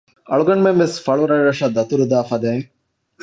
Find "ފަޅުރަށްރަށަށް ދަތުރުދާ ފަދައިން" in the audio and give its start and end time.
1.05-2.67